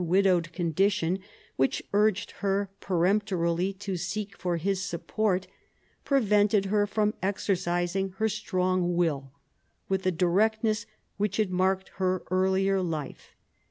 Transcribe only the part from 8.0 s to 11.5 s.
her strong will with the directness which